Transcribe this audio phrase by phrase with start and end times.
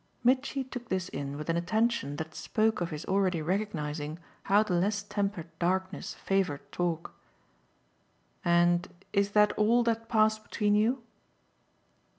[0.23, 4.73] Mitchy took this in with an attention that spoke of his already recognising how the
[4.73, 7.13] less tempered darkness favoured talk.
[8.43, 11.03] "And is that all that passed between you?"